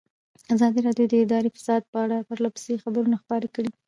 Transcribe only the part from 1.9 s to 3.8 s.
په اړه پرله پسې خبرونه خپاره کړي.